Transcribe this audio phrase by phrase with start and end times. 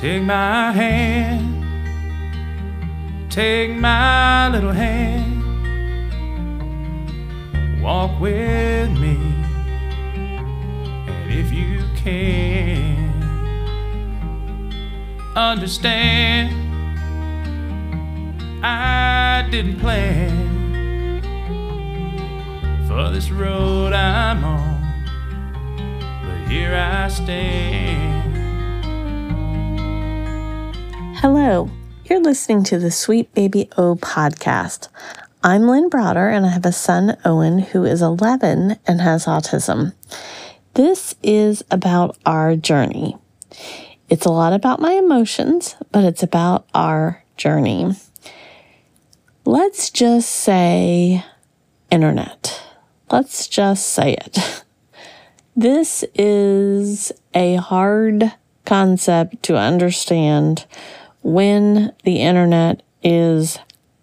[0.00, 1.62] Take my hand,
[3.28, 5.42] take my little hand,
[7.82, 9.18] walk with me,
[11.06, 13.12] and if you can,
[15.36, 16.56] understand.
[18.64, 21.20] I didn't plan
[22.88, 24.80] for this road I'm on,
[26.24, 28.19] but here I stand.
[31.20, 31.68] Hello,
[32.06, 34.88] you're listening to the Sweet Baby O podcast.
[35.44, 39.92] I'm Lynn Browder, and I have a son, Owen, who is 11 and has autism.
[40.72, 43.18] This is about our journey.
[44.08, 47.94] It's a lot about my emotions, but it's about our journey.
[49.44, 51.22] Let's just say
[51.90, 52.62] internet.
[53.10, 54.64] Let's just say it.
[55.54, 58.32] This is a hard
[58.64, 60.64] concept to understand
[61.22, 63.58] when the internet is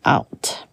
[0.06, 0.66] out.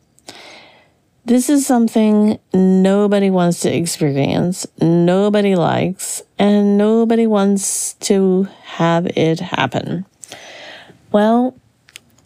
[1.27, 9.41] This is something nobody wants to experience, nobody likes, and nobody wants to have it
[9.41, 10.05] happen.
[11.13, 11.57] Well,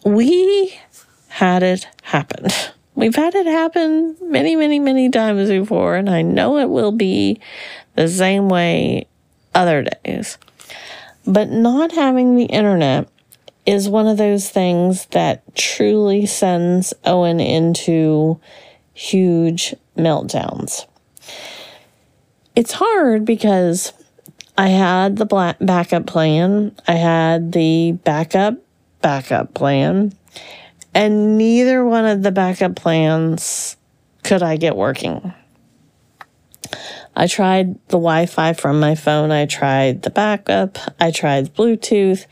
[0.03, 0.77] we
[1.29, 2.47] had it happen.
[2.95, 7.39] We've had it happen many, many, many times before, and I know it will be
[7.95, 9.07] the same way
[9.55, 10.37] other days.
[11.25, 13.07] But not having the internet
[13.69, 18.39] is one of those things that truly sends Owen into
[18.93, 20.87] huge meltdowns.
[22.55, 23.93] It's hard because
[24.57, 28.55] I had the backup plan, I had the backup
[29.03, 30.13] backup plan,
[30.95, 33.77] and neither one of the backup plans
[34.23, 35.31] could I get working.
[37.15, 42.25] I tried the Wi Fi from my phone, I tried the backup, I tried Bluetooth,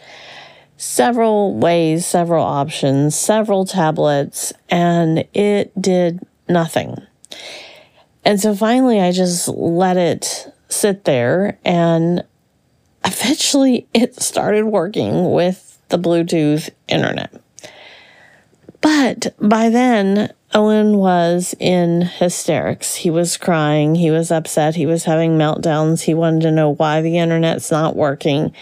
[0.78, 6.96] several ways, several options, several tablets, and it did nothing.
[8.24, 12.24] And so finally, I just let it sit there, and
[13.03, 17.34] eventually it started working with the Bluetooth internet.
[18.81, 22.96] But by then, Owen was in hysterics.
[22.96, 23.96] He was crying.
[23.96, 24.75] He was upset.
[24.75, 26.01] He was having meltdowns.
[26.01, 28.53] He wanted to know why the internet's not working.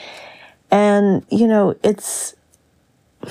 [0.72, 2.36] And, you know, it's,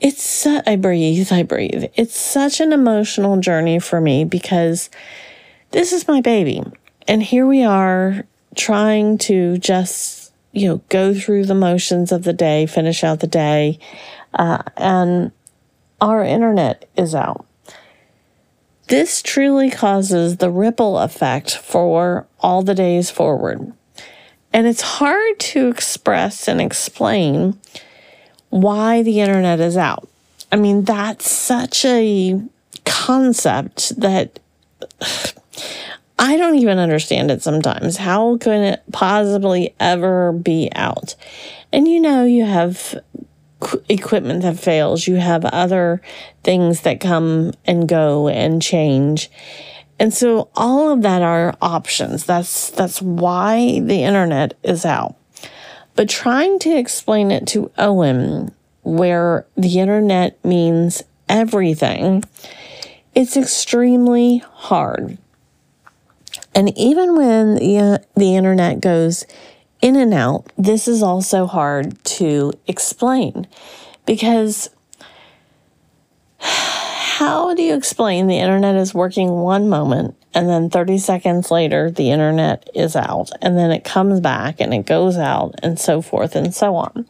[0.00, 1.84] it's, su- I breathe, I breathe.
[1.94, 4.90] It's such an emotional journey for me because
[5.70, 6.62] this is my baby.
[7.08, 8.24] And here we are
[8.56, 13.26] trying to just, you know, go through the motions of the day, finish out the
[13.26, 13.78] day.
[14.34, 15.32] Uh, and
[16.00, 17.46] our internet is out.
[18.88, 23.72] This truly causes the ripple effect for all the days forward.
[24.52, 27.58] And it's hard to express and explain
[28.50, 30.08] why the internet is out.
[30.50, 32.40] I mean, that's such a
[32.84, 34.38] concept that
[36.18, 37.96] I don't even understand it sometimes.
[37.96, 41.16] How can it possibly ever be out?
[41.72, 43.02] And you know, you have
[43.88, 46.00] equipment that fails, you have other
[46.44, 49.30] things that come and go and change.
[49.98, 52.24] And so all of that are options.
[52.24, 55.16] That's that's why the internet is out.
[55.94, 62.24] But trying to explain it to Owen where the internet means everything,
[63.14, 65.18] it's extremely hard.
[66.54, 69.24] And even when the, the internet goes
[69.80, 73.46] in and out, this is also hard to explain
[74.06, 74.68] because
[77.22, 81.88] how do you explain the internet is working one moment and then 30 seconds later
[81.88, 86.02] the internet is out and then it comes back and it goes out and so
[86.02, 87.06] forth and so on?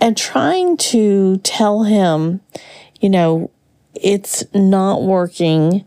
[0.00, 2.40] And trying to tell him,
[3.02, 3.50] you know,
[3.94, 5.84] it's not working,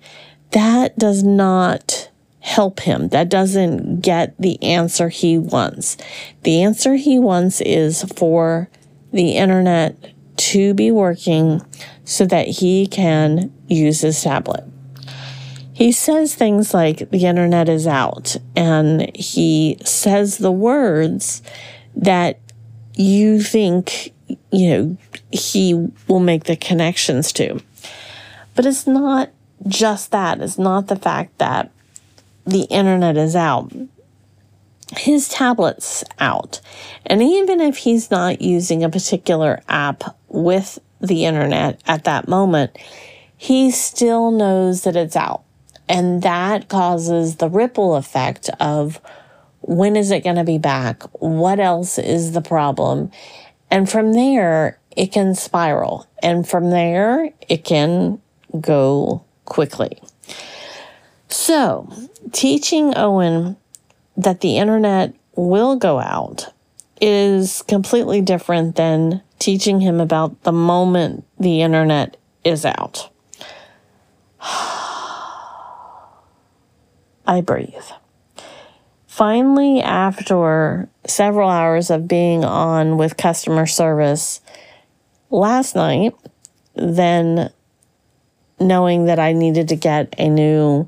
[0.51, 2.11] that does not
[2.41, 3.07] help him.
[3.07, 5.97] That doesn't get the answer he wants.
[6.43, 8.69] The answer he wants is for
[9.11, 11.61] the internet to be working
[12.03, 14.63] so that he can use his tablet.
[15.73, 21.41] He says things like the internet is out, and he says the words
[21.95, 22.39] that
[22.95, 24.13] you think,
[24.51, 24.97] you know,
[25.31, 27.61] he will make the connections to.
[28.55, 29.31] But it's not
[29.67, 30.39] just that.
[30.39, 31.71] It's not the fact that
[32.45, 33.73] the internet is out.
[34.95, 36.61] His tablet's out.
[37.05, 42.77] And even if he's not using a particular app with the internet at that moment,
[43.37, 45.43] he still knows that it's out.
[45.87, 48.99] And that causes the ripple effect of
[49.61, 51.03] When is it going to be back?
[51.13, 53.11] What else is the problem?
[53.71, 56.07] And from there, it can spiral.
[56.21, 58.21] And from there, it can
[58.59, 59.99] go quickly.
[61.27, 61.91] So,
[62.31, 63.57] teaching Owen
[64.17, 66.53] that the internet will go out
[67.01, 73.09] is completely different than teaching him about the moment the internet is out.
[77.27, 77.73] I breathe.
[79.07, 84.41] Finally, after several hours of being on with customer service
[85.29, 86.13] last night,
[86.75, 87.49] then
[88.59, 90.87] knowing that I needed to get a new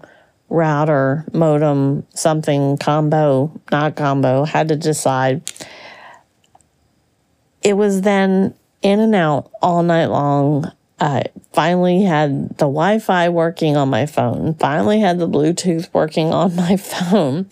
[0.50, 5.42] router, modem, something combo, not combo, had to decide.
[7.68, 10.72] It was then in and out all night long.
[11.02, 16.34] I finally had the Wi Fi working on my phone, finally had the Bluetooth working
[16.34, 17.50] on my phone.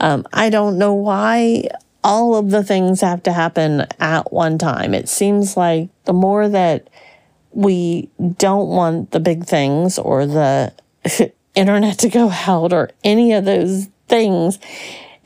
[0.00, 1.68] Um, I don't know why
[2.02, 4.94] all of the things have to happen at one time.
[4.94, 6.88] It seems like the more that
[7.50, 8.08] we
[8.38, 10.72] don't want the big things or the
[11.54, 14.58] internet to go out or any of those things,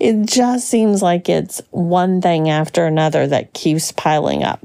[0.00, 4.64] it just seems like it's one thing after another that keeps piling up.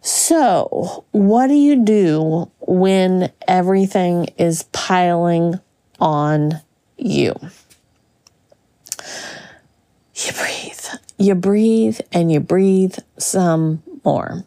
[0.00, 5.60] So, what do you do when everything is piling
[5.98, 6.60] on
[6.96, 7.34] you?
[10.14, 10.84] You breathe.
[11.18, 14.44] You breathe and you breathe some more.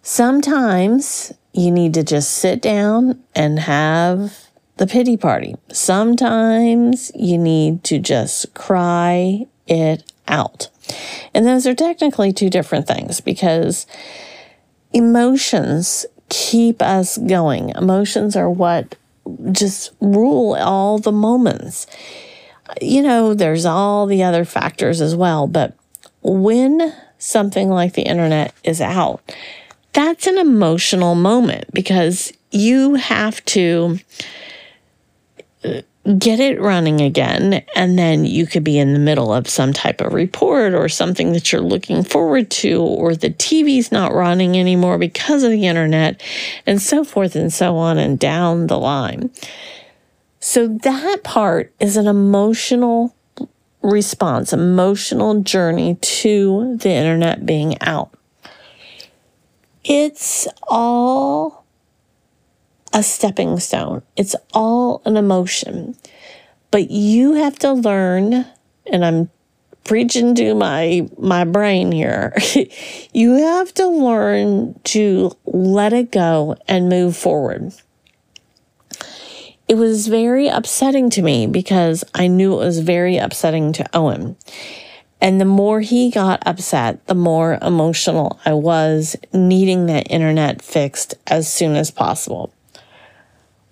[0.00, 4.41] Sometimes you need to just sit down and have
[4.76, 5.54] the pity party.
[5.70, 10.68] Sometimes you need to just cry it out.
[11.34, 13.86] And those are technically two different things because
[14.92, 17.70] emotions keep us going.
[17.70, 18.96] Emotions are what
[19.52, 21.86] just rule all the moments.
[22.80, 25.76] You know, there's all the other factors as well, but
[26.22, 29.20] when something like the internet is out,
[29.92, 33.98] that's an emotional moment because you have to
[36.18, 37.64] get it running again.
[37.76, 41.32] And then you could be in the middle of some type of report or something
[41.32, 46.20] that you're looking forward to, or the TV's not running anymore because of the internet,
[46.66, 49.30] and so forth and so on and down the line.
[50.40, 53.14] So that part is an emotional
[53.80, 58.12] response, emotional journey to the internet being out.
[59.84, 61.61] It's all
[62.92, 64.02] a stepping stone.
[64.16, 65.96] It's all an emotion.
[66.70, 68.46] But you have to learn,
[68.90, 69.30] and I'm
[69.84, 72.34] preaching to my my brain here.
[73.12, 77.72] you have to learn to let it go and move forward.
[79.68, 84.36] It was very upsetting to me because I knew it was very upsetting to Owen.
[85.20, 91.14] And the more he got upset, the more emotional I was needing that internet fixed
[91.28, 92.52] as soon as possible.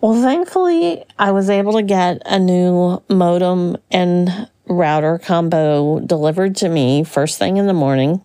[0.00, 6.70] Well, thankfully, I was able to get a new modem and router combo delivered to
[6.70, 8.24] me first thing in the morning.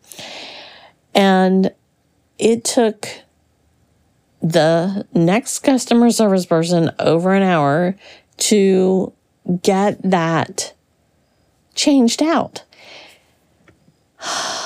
[1.14, 1.74] And
[2.40, 3.10] it took
[4.42, 7.96] the next customer service person over an hour
[8.38, 9.12] to
[9.62, 10.74] get that
[11.74, 12.64] changed out.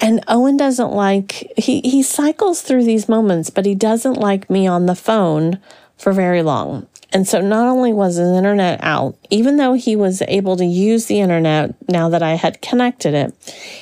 [0.00, 4.66] And Owen doesn't like, he, he cycles through these moments, but he doesn't like me
[4.66, 5.58] on the phone
[5.96, 6.86] for very long.
[7.12, 11.06] And so not only was his internet out, even though he was able to use
[11.06, 13.32] the internet now that I had connected it,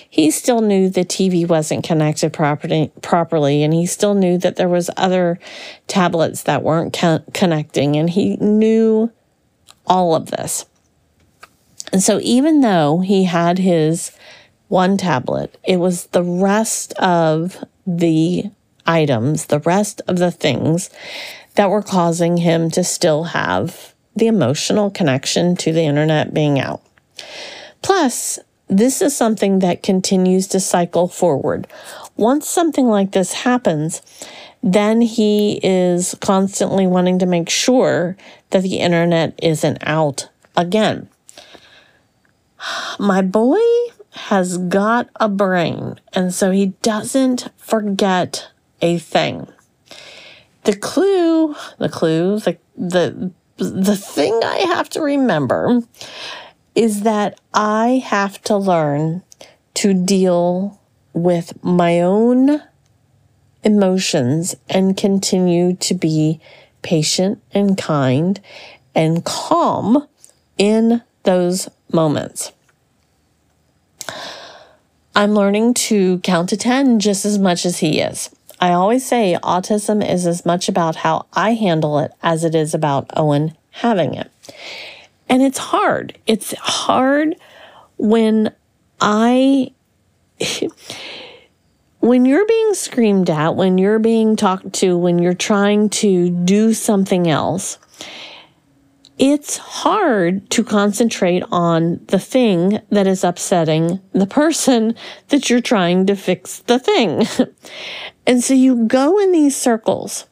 [0.08, 4.68] he still knew the TV wasn't connected properly, properly and he still knew that there
[4.68, 5.40] was other
[5.88, 9.10] tablets that weren't co- connecting and he knew
[9.86, 10.66] all of this.
[11.92, 14.12] And so even though he had his
[14.74, 18.42] one tablet, it was the rest of the
[18.84, 20.90] items, the rest of the things
[21.54, 26.82] that were causing him to still have the emotional connection to the internet being out.
[27.82, 31.68] Plus, this is something that continues to cycle forward.
[32.16, 34.02] Once something like this happens,
[34.60, 38.16] then he is constantly wanting to make sure
[38.50, 41.08] that the internet isn't out again.
[42.98, 43.60] My boy
[44.14, 48.48] has got a brain, and so he doesn't forget
[48.80, 49.46] a thing
[50.64, 55.82] the clue, the clue, the the the thing I have to remember
[56.74, 59.22] is that I have to learn
[59.74, 60.80] to deal
[61.12, 62.60] with my own
[63.62, 66.40] emotions and continue to be
[66.82, 68.40] patient and kind
[68.94, 70.08] and calm
[70.58, 72.52] in those moments.
[75.14, 78.30] I'm learning to count to 10 just as much as he is.
[78.60, 82.74] I always say autism is as much about how I handle it as it is
[82.74, 84.30] about Owen having it.
[85.28, 86.18] And it's hard.
[86.26, 87.36] It's hard
[87.96, 88.52] when
[89.00, 89.72] I.
[92.00, 96.74] when you're being screamed at, when you're being talked to, when you're trying to do
[96.74, 97.78] something else,
[99.18, 104.94] it's hard to concentrate on the thing that is upsetting the person
[105.28, 107.26] that you're trying to fix the thing.
[108.26, 110.26] and so you go in these circles.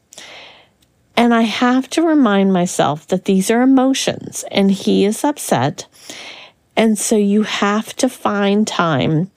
[1.16, 5.86] And I have to remind myself that these are emotions and he is upset.
[6.74, 9.30] And so you have to find time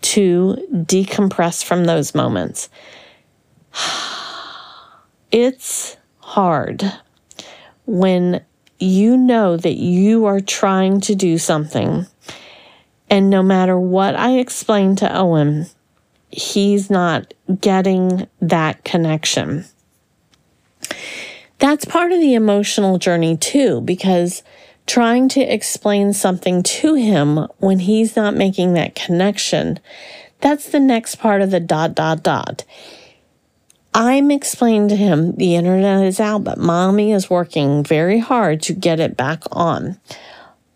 [0.00, 2.68] to decompress from those moments.
[5.30, 6.90] It's hard
[7.84, 8.40] when
[8.78, 12.06] you know that you are trying to do something.
[13.10, 15.66] And no matter what I explain to Owen,
[16.30, 19.64] he's not getting that connection.
[21.58, 24.42] That's part of the emotional journey, too, because
[24.86, 29.80] trying to explain something to him when he's not making that connection,
[30.40, 32.64] that's the next part of the dot, dot, dot.
[33.94, 38.72] I'm explaining to him the internet is out, but mommy is working very hard to
[38.72, 39.98] get it back on.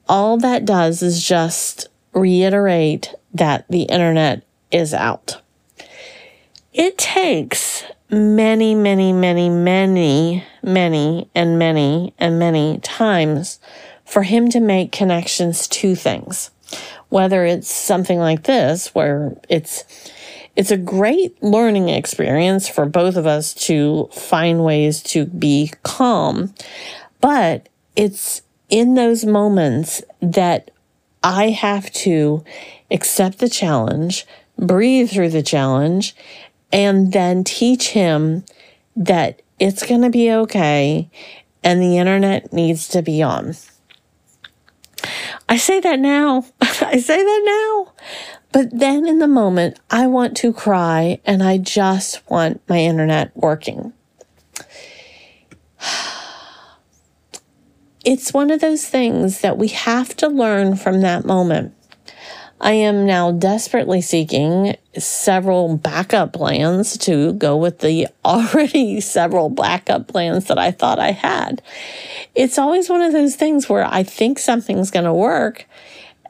[0.09, 5.41] All that does is just reiterate that the internet is out.
[6.73, 13.61] It takes many, many, many, many, many, and many, and many times
[14.05, 16.51] for him to make connections to things.
[17.09, 19.85] Whether it's something like this, where it's
[20.57, 26.55] it's a great learning experience for both of us to find ways to be calm.
[27.21, 30.71] But it's in those moments that
[31.23, 32.45] I have to
[32.91, 34.27] accept the challenge,
[34.59, 36.15] breathe through the challenge,
[36.73, 38.45] and then teach him
[38.97, 41.09] that it's going to be okay
[41.63, 43.55] and the internet needs to be on.
[45.49, 46.45] I say that now.
[46.61, 47.93] I say that now.
[48.53, 53.37] But then in the moment, I want to cry and I just want my internet
[53.37, 53.93] working.
[58.05, 61.73] It's one of those things that we have to learn from that moment.
[62.61, 70.09] I am now desperately seeking several backup plans to go with the already several backup
[70.09, 71.63] plans that I thought I had.
[72.35, 75.67] It's always one of those things where I think something's going to work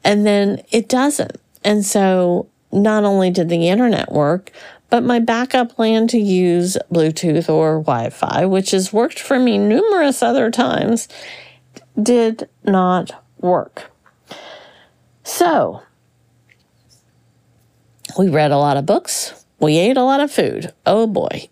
[0.04, 1.38] and then it doesn't.
[1.64, 4.50] And so not only did the internet work,
[4.90, 9.56] but my backup plan to use Bluetooth or Wi Fi, which has worked for me
[9.56, 11.08] numerous other times,
[12.00, 13.90] did not work.
[15.24, 15.82] So,
[18.18, 19.44] we read a lot of books.
[19.60, 20.72] We ate a lot of food.
[20.84, 21.48] Oh boy.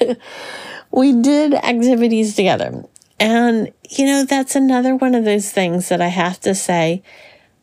[0.90, 2.84] we did activities together.
[3.18, 7.02] And, you know, that's another one of those things that I have to say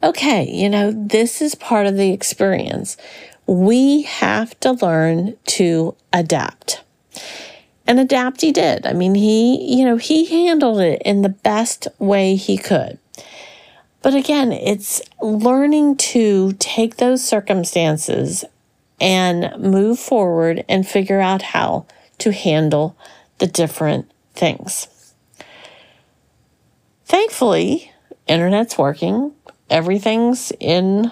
[0.04, 2.98] okay, you know, this is part of the experience.
[3.46, 6.84] We have to learn to adapt.
[7.86, 8.86] And adapt he did.
[8.86, 13.00] I mean, he, you know, he handled it in the best way he could.
[14.02, 18.46] But again, it's learning to take those circumstances
[19.00, 21.86] and move forward and figure out how
[22.20, 22.98] to handle
[23.38, 24.88] the different things.
[27.06, 27.92] Thankfully,
[28.28, 29.34] internet's working
[29.70, 31.12] everything's in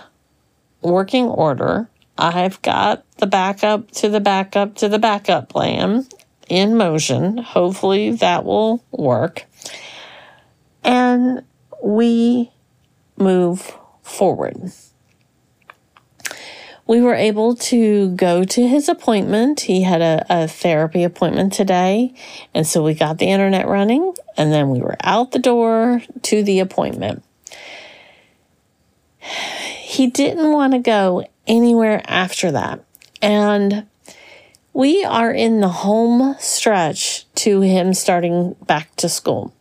[0.82, 1.90] working order.
[2.18, 6.08] I've got the backup to the backup to the backup plan
[6.48, 7.38] in motion.
[7.38, 9.46] Hopefully that will work.
[10.84, 11.44] And
[11.84, 12.52] we
[13.18, 14.72] move forward.
[16.88, 19.62] We were able to go to his appointment.
[19.62, 22.14] He had a, a therapy appointment today.
[22.54, 26.44] And so we got the internet running and then we were out the door to
[26.44, 27.24] the appointment
[29.80, 32.84] he didn't want to go anywhere after that.
[33.22, 33.88] And
[34.74, 39.54] we are in the home stretch to him starting back to school.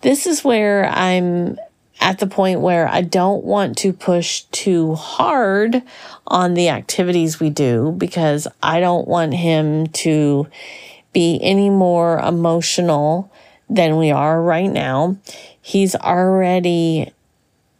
[0.00, 1.58] This is where I'm
[2.00, 5.82] at the point where I don't want to push too hard
[6.26, 10.46] on the activities we do because I don't want him to
[11.12, 13.30] be any more emotional
[13.68, 15.18] than we are right now.
[15.60, 17.12] He's already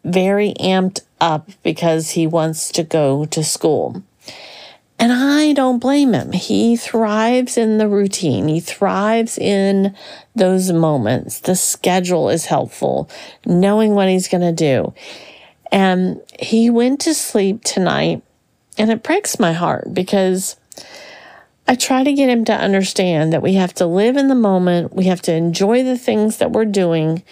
[0.04, 4.02] very amped up because he wants to go to school.
[4.98, 6.32] And I don't blame him.
[6.32, 9.96] He thrives in the routine, he thrives in
[10.36, 11.40] those moments.
[11.40, 13.08] The schedule is helpful,
[13.46, 14.92] knowing what he's going to do.
[15.72, 18.22] And he went to sleep tonight,
[18.76, 20.56] and it breaks my heart because
[21.66, 24.92] I try to get him to understand that we have to live in the moment,
[24.92, 27.22] we have to enjoy the things that we're doing,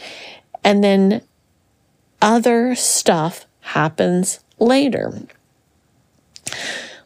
[0.64, 1.20] and then
[2.20, 5.12] other stuff happens later.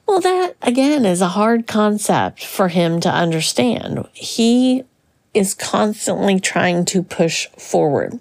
[0.07, 4.07] Well, that again is a hard concept for him to understand.
[4.13, 4.85] He
[5.33, 8.21] is constantly trying to push forward.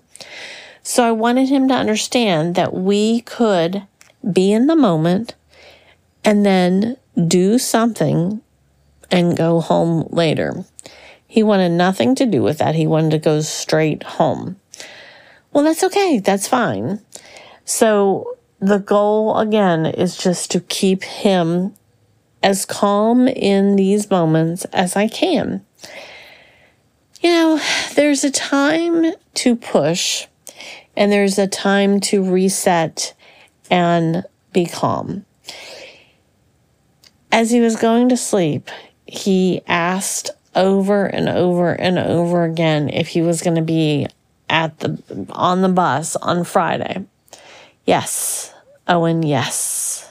[0.83, 3.83] So I wanted him to understand that we could
[4.31, 5.36] be in the moment
[6.24, 8.41] and then do something
[9.10, 10.63] and go home later.
[11.27, 12.75] He wanted nothing to do with that.
[12.75, 14.57] He wanted to go straight home.
[15.53, 16.20] Well, that's okay.
[16.20, 17.01] That's fine.
[17.65, 21.74] So the goal again is just to keep him
[22.43, 25.65] as calm in these moments as I can.
[27.22, 27.62] You know,
[27.96, 30.27] there's a time to push
[30.96, 33.13] and there's a time to reset
[33.70, 35.25] and be calm.
[37.31, 38.70] As he was going to sleep,
[39.05, 44.08] he asked over and over and over again if he was going to be
[44.51, 47.05] at the on the bus on Friday.
[47.86, 48.53] Yes,
[48.88, 50.10] Owen, yes.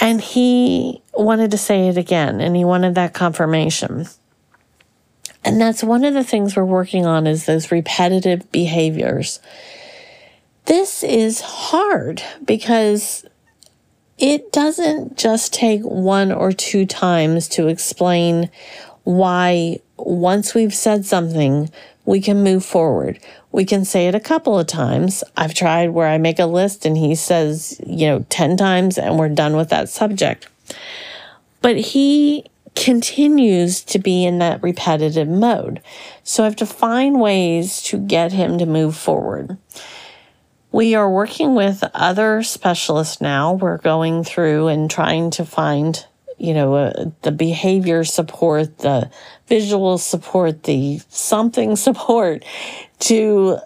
[0.00, 4.06] And he wanted to say it again and he wanted that confirmation.
[5.44, 9.40] And that's one of the things we're working on is those repetitive behaviors.
[10.64, 13.26] This is hard because
[14.18, 18.50] it doesn't just take one or two times to explain
[19.02, 21.70] why once we've said something,
[22.04, 23.18] we can move forward.
[23.52, 25.24] We can say it a couple of times.
[25.36, 29.18] I've tried where I make a list and he says, you know, 10 times and
[29.18, 30.48] we're done with that subject.
[31.62, 32.44] But he
[32.74, 35.80] continues to be in that repetitive mode.
[36.24, 39.56] So I have to find ways to get him to move forward.
[40.72, 43.52] We are working with other specialists now.
[43.52, 46.04] We're going through and trying to find,
[46.44, 49.10] you know, uh, the behavior support, the
[49.48, 52.44] visual support, the something support
[53.00, 53.58] to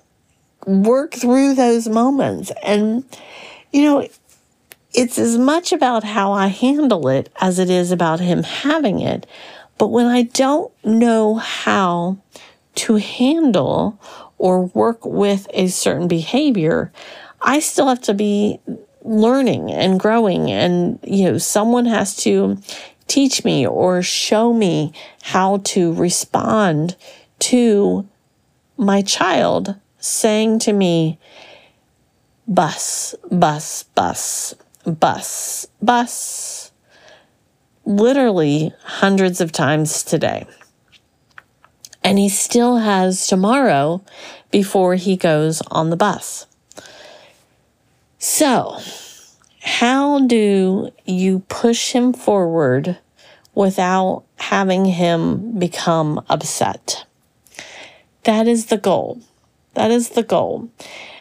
[0.67, 2.53] work through those moments.
[2.63, 3.05] And,
[3.73, 4.09] you know,
[4.95, 9.27] it's as much about how I handle it as it is about him having it.
[9.77, 12.19] But when I don't know how
[12.77, 14.01] to handle
[14.39, 16.93] or work with a certain behavior,
[17.41, 18.61] I still have to be
[19.09, 20.51] learning and growing.
[20.51, 22.59] And, you know, someone has to
[23.07, 24.93] teach me or show me
[25.23, 26.97] how to respond
[27.41, 28.07] to
[28.77, 31.19] my child saying to me,
[32.47, 36.73] bus, bus, bus, bus, bus,
[37.85, 40.47] literally hundreds of times today.
[42.05, 44.03] And he still has tomorrow
[44.51, 46.47] before he goes on the bus.
[48.19, 48.79] So,
[49.63, 52.99] how do you push him forward
[53.55, 57.05] without having him become upset?
[58.25, 59.21] That is the goal.
[59.75, 60.69] That is the goal.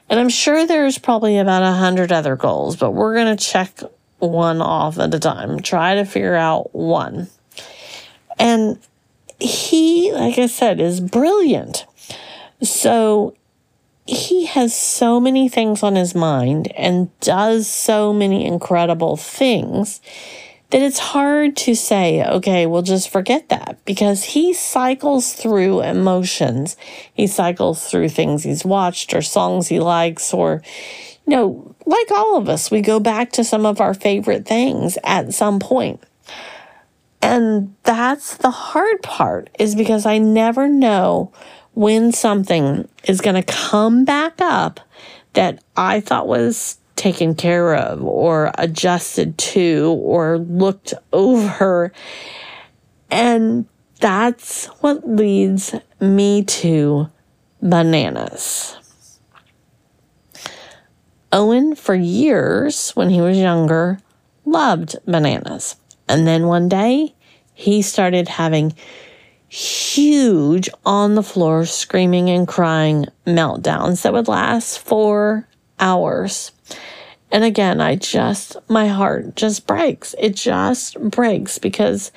[0.09, 3.79] And I'm sure there's probably about a hundred other goals, but we're going to check
[4.17, 7.27] one off at a time, try to figure out one.
[8.39, 8.79] And
[9.39, 11.85] he, like I said, is brilliant.
[12.63, 13.35] So
[14.07, 20.01] he has so many things on his mind and does so many incredible things
[20.69, 26.75] that it's hard to say, okay, we'll just forget that because he cycles through emotions.
[27.13, 30.61] He cycles through things he's watched or songs he likes, or,
[31.25, 34.97] you know, like all of us, we go back to some of our favorite things
[35.05, 36.03] at some point.
[37.21, 41.31] And that's the hard part, is because I never know
[41.77, 44.79] when something is going to come back up
[45.33, 51.93] that I thought was taken care of or adjusted to or looked over.
[53.11, 53.67] And
[53.99, 57.11] that's what leads me to
[57.61, 58.75] bananas.
[61.31, 63.99] Owen, for years when he was younger,
[64.45, 65.75] loved bananas.
[66.09, 67.13] And then one day,
[67.53, 68.73] he started having
[69.49, 75.47] huge on the floor screaming and crying meltdowns that would last for
[75.79, 76.51] hours.
[77.31, 80.15] And again, I just, my heart just breaks.
[80.17, 82.11] It just breaks because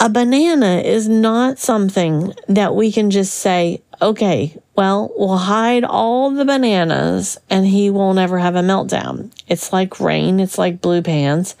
[0.00, 6.30] a banana is not something that we can just say, okay, well, we'll hide all
[6.30, 9.32] the bananas and he will never have a meltdown.
[9.48, 11.56] It's like rain, it's like blue pants.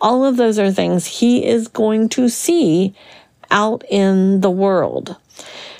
[0.00, 2.94] All of those are things he is going to see
[3.52, 5.16] out in the world.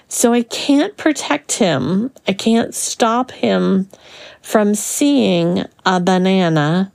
[0.07, 2.13] So I can't protect him.
[2.29, 3.89] I can't stop him
[4.43, 6.93] from seeing a banana,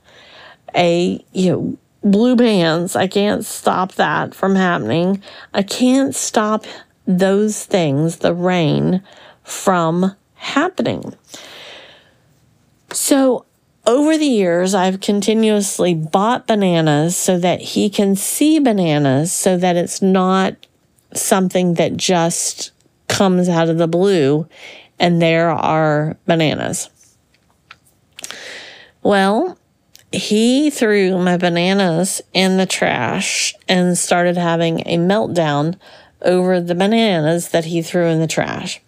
[0.74, 2.94] a, you know, blue bands.
[2.94, 5.22] I can't stop that from happening.
[5.52, 6.64] I can't stop
[7.06, 9.02] those things, the rain,
[9.42, 11.14] from happening.
[12.92, 13.46] So
[13.84, 19.76] over the years, I've continuously bought bananas so that he can see bananas so that
[19.76, 20.67] it's not
[21.20, 22.72] something that just
[23.08, 24.48] comes out of the blue
[24.98, 26.90] and there are bananas.
[29.02, 29.58] Well,
[30.12, 35.78] he threw my bananas in the trash and started having a meltdown
[36.22, 38.80] over the bananas that he threw in the trash.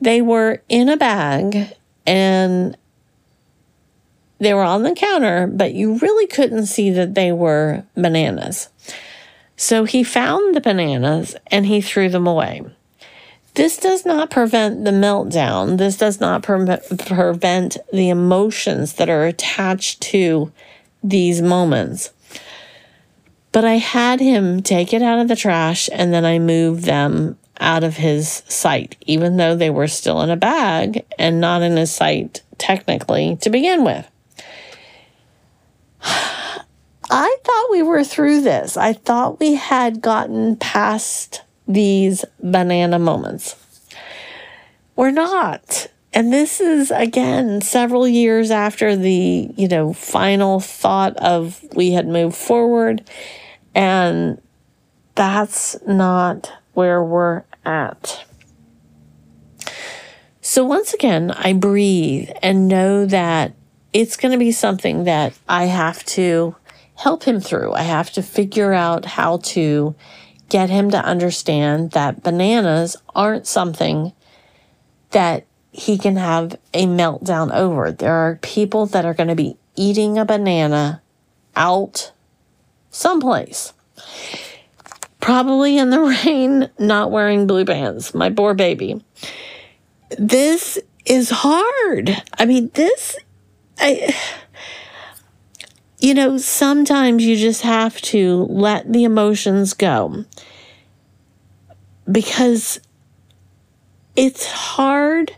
[0.00, 1.74] They were in a bag
[2.06, 2.76] and
[4.38, 8.68] they were on the counter, but you really couldn't see that they were bananas.
[9.56, 12.64] So he found the bananas and he threw them away.
[13.54, 15.78] This does not prevent the meltdown.
[15.78, 20.52] This does not pre- prevent the emotions that are attached to
[21.02, 22.10] these moments.
[23.52, 27.38] But I had him take it out of the trash and then I moved them
[27.58, 31.78] out of his sight, even though they were still in a bag and not in
[31.78, 34.06] his sight technically to begin with.
[37.10, 38.76] I thought we were through this.
[38.76, 43.56] I thought we had gotten past these banana moments.
[44.96, 45.88] We're not.
[46.12, 52.08] And this is again several years after the, you know, final thought of we had
[52.08, 53.08] moved forward
[53.74, 54.40] and
[55.14, 58.24] that's not where we're at.
[60.40, 63.54] So once again, I breathe and know that
[63.92, 66.56] it's going to be something that I have to
[66.96, 67.72] help him through.
[67.72, 69.94] I have to figure out how to
[70.48, 74.12] get him to understand that bananas aren't something
[75.10, 77.92] that he can have a meltdown over.
[77.92, 81.02] There are people that are going to be eating a banana
[81.54, 82.12] out
[82.90, 83.72] someplace.
[85.20, 88.14] Probably in the rain, not wearing blue bands.
[88.14, 89.04] My poor baby.
[90.18, 92.22] This is hard.
[92.38, 93.16] I mean, this,
[93.78, 94.14] I,
[95.98, 100.24] you know, sometimes you just have to let the emotions go.
[102.10, 102.80] Because
[104.14, 105.34] it's hard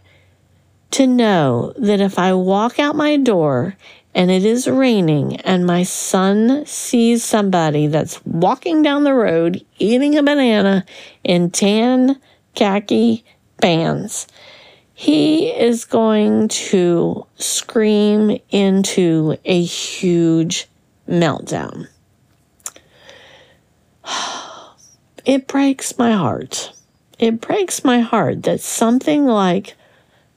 [0.93, 3.77] to know that if I walk out my door
[4.15, 10.17] and it is raining and my son sees somebody that's walking down the road eating
[10.17, 10.85] a banana
[11.25, 12.21] in tan
[12.55, 13.25] khaki
[13.61, 14.27] bands
[15.01, 20.67] he is going to scream into a huge
[21.09, 21.87] meltdown.
[25.25, 26.73] It breaks my heart.
[27.19, 29.77] It breaks my heart that something like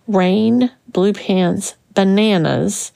[0.05, 2.91] rain, blue pants, bananas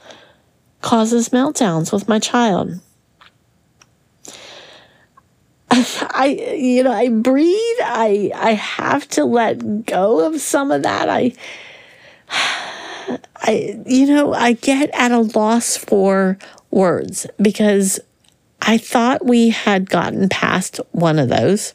[0.82, 2.80] causes meltdowns with my child.
[6.12, 11.10] I you know I breathe I I have to let go of some of that
[11.10, 11.34] I
[13.36, 16.38] I you know I get at a loss for
[16.72, 18.00] words because
[18.62, 21.74] I thought we had gotten past one of those.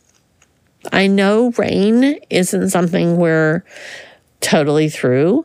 [0.90, 3.64] I know rain isn't something we're
[4.40, 5.44] totally through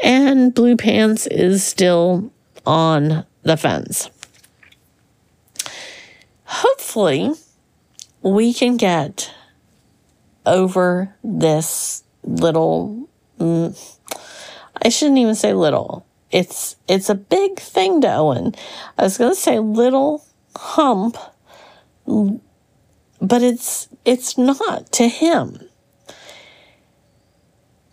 [0.00, 2.30] and blue pants is still
[2.66, 4.10] on the fence.
[6.44, 7.32] Hopefully
[8.32, 9.32] we can get
[10.44, 13.08] over this little
[13.38, 13.98] mm,
[14.82, 16.06] I shouldn't even say little.
[16.30, 18.54] It's it's a big thing to Owen.
[18.98, 20.24] I was going to say little
[20.56, 21.16] hump
[23.20, 25.60] but it's it's not to him.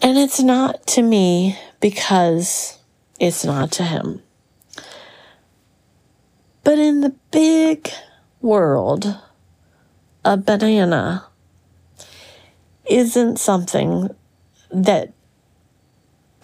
[0.01, 2.77] And it's not to me because
[3.19, 4.21] it's not to him.
[6.63, 7.89] But in the big
[8.41, 9.17] world
[10.25, 11.25] a banana
[12.89, 14.09] isn't something
[14.71, 15.13] that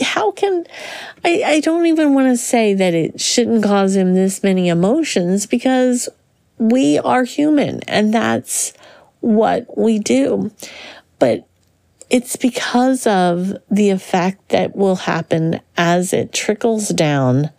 [0.00, 0.64] how can
[1.24, 5.46] I, I don't even want to say that it shouldn't cause him this many emotions
[5.46, 6.08] because
[6.58, 8.72] we are human and that's
[9.20, 10.50] what we do.
[11.18, 11.46] But
[12.10, 17.50] it's because of the effect that will happen as it trickles down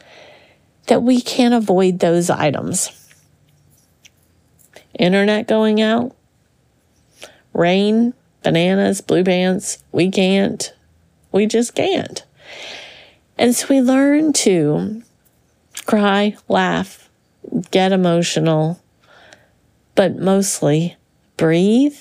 [0.88, 2.96] that we can't avoid those items
[4.97, 6.15] internet going out,
[7.53, 9.83] rain, bananas, blue pants.
[9.91, 10.73] We can't.
[11.31, 12.23] We just can't.
[13.38, 15.03] And so we learn to
[15.86, 17.10] cry, laugh,
[17.71, 18.79] get emotional,
[19.95, 20.97] but mostly
[21.38, 21.97] breathe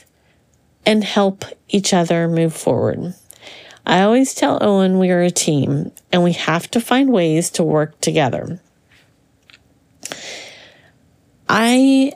[0.84, 3.14] and help each other move forward.
[3.84, 7.62] I always tell Owen we are a team and we have to find ways to
[7.62, 8.60] work together.
[11.48, 12.12] I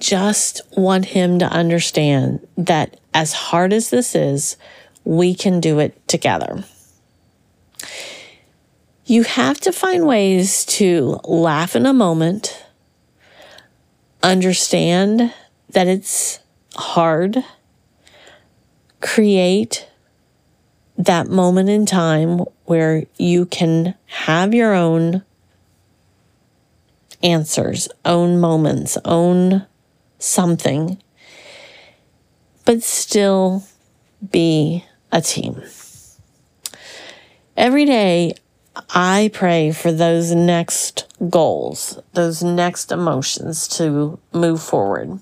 [0.00, 4.56] just want him to understand that as hard as this is,
[5.04, 6.64] we can do it together.
[9.04, 12.64] You have to find ways to laugh in a moment,
[14.22, 15.32] understand
[15.70, 16.40] that it's
[16.76, 17.42] hard,
[19.00, 19.88] create
[20.96, 25.22] that moment in time where you can have your own
[27.22, 29.66] answers, own moments, own
[30.20, 31.02] something,
[32.64, 33.64] but still
[34.30, 35.60] be a team.
[37.56, 38.34] Every day,
[38.88, 45.18] I pray for those next goals, those next emotions to move forward.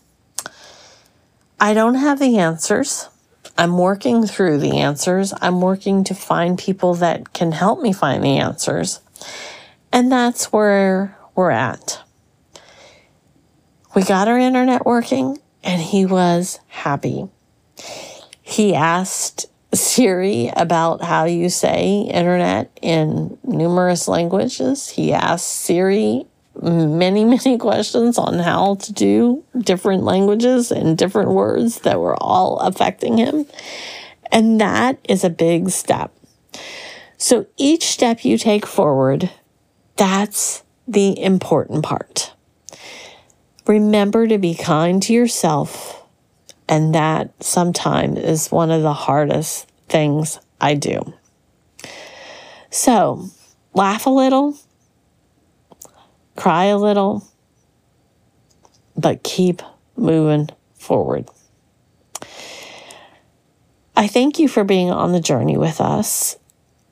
[1.58, 3.08] I don't have the answers.
[3.56, 5.34] I'm working through the answers.
[5.40, 9.00] I'm working to find people that can help me find the answers.
[9.92, 12.00] And that's where we're at.
[13.98, 17.28] We got our internet working and he was happy.
[18.42, 24.88] He asked Siri about how you say internet in numerous languages.
[24.88, 26.26] He asked Siri
[26.62, 32.58] many, many questions on how to do different languages and different words that were all
[32.60, 33.46] affecting him.
[34.30, 36.12] And that is a big step.
[37.16, 39.28] So each step you take forward,
[39.96, 42.32] that's the important part.
[43.68, 46.02] Remember to be kind to yourself,
[46.66, 51.12] and that sometimes is one of the hardest things I do.
[52.70, 53.28] So,
[53.74, 54.56] laugh a little,
[56.34, 57.28] cry a little,
[58.96, 59.60] but keep
[59.96, 61.28] moving forward.
[63.94, 66.38] I thank you for being on the journey with us.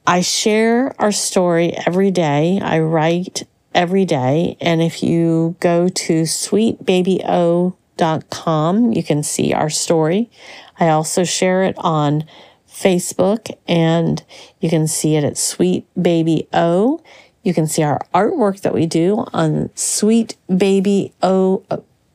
[0.07, 2.61] I share our story every day.
[2.61, 3.45] I write
[3.77, 4.57] every day.
[4.61, 10.29] And if you go to sweetbabyo.com, you can see our story.
[10.81, 12.25] I also share it on
[12.69, 14.25] Facebook and
[14.61, 17.01] you can see it at Sweet Baby O.
[17.43, 21.65] You can see our artwork that we do on Sweet Baby O,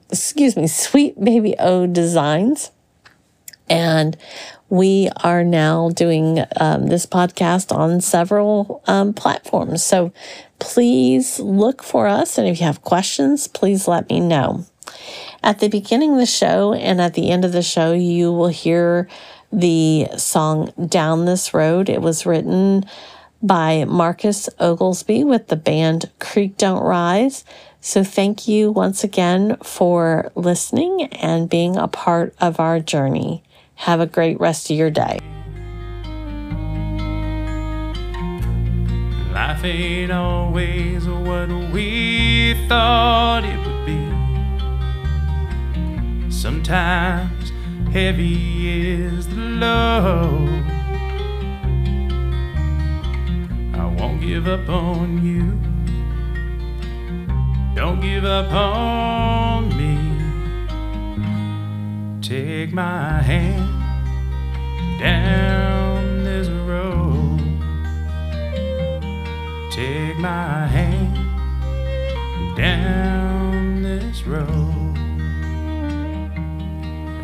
[0.09, 2.69] excuse me, Sweet Baby O Designs.
[3.69, 4.17] And
[4.71, 9.83] we are now doing um, this podcast on several um, platforms.
[9.83, 10.13] So
[10.61, 12.37] please look for us.
[12.37, 14.65] And if you have questions, please let me know.
[15.43, 18.47] At the beginning of the show and at the end of the show, you will
[18.47, 19.09] hear
[19.51, 21.89] the song Down This Road.
[21.89, 22.85] It was written
[23.41, 27.43] by Marcus Oglesby with the band Creek Don't Rise.
[27.81, 33.43] So thank you once again for listening and being a part of our journey.
[33.75, 35.19] Have a great rest of your day.
[39.61, 44.01] Life ain't always what we thought it would be.
[46.31, 47.51] Sometimes
[47.93, 50.63] heavy is the load.
[53.75, 55.59] I won't give up on you.
[57.75, 59.95] Don't give up on me.
[62.19, 63.69] Take my hand
[64.99, 65.90] down
[69.81, 71.15] Take my hand
[72.55, 74.95] down this road.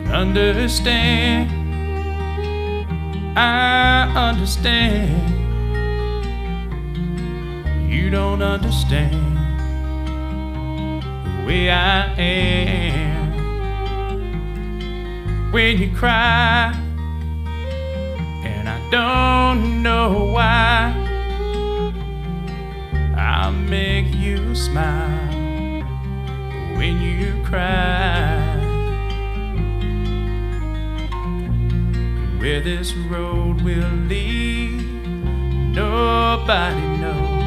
[0.02, 1.52] And understand,
[3.38, 5.22] I understand
[7.92, 9.38] you don't understand
[11.26, 13.34] the way I am.
[15.52, 16.74] When you cry,
[18.44, 20.37] and I don't know why,
[24.58, 25.84] smile
[26.78, 28.44] when you cry.
[32.40, 34.82] Where this road will lead,
[35.76, 37.38] nobody knows.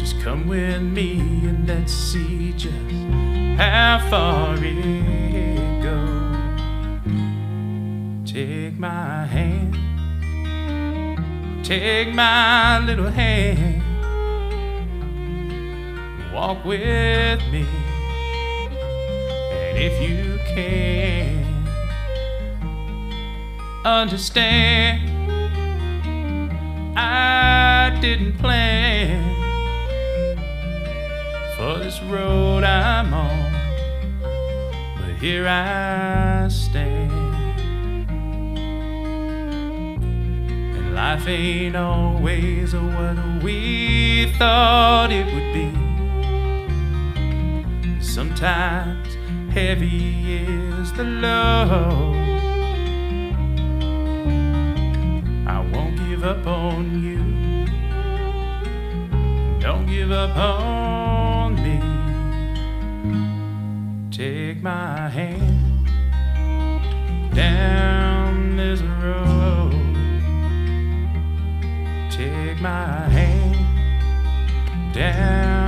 [0.00, 2.74] Just come with me and let's see just
[3.58, 6.36] how far it goes.
[8.32, 9.76] Take my hand,
[11.64, 13.69] take my little hand,
[16.32, 17.66] walk with me.
[19.52, 21.44] And if you can
[23.84, 25.10] understand,
[26.96, 29.36] I didn't plan
[31.56, 33.52] for this road I'm on.
[34.96, 37.10] But here I stand.
[40.76, 45.89] And life ain't always what we thought it would be.
[48.10, 49.14] Sometimes
[49.52, 52.16] heavy is the load.
[55.46, 57.20] I won't give up on you.
[59.60, 61.78] Don't give up on me.
[64.10, 65.86] Take my hand
[67.32, 69.70] down this road.
[72.10, 73.64] Take my hand
[74.92, 75.59] down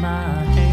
[0.00, 0.63] my hand.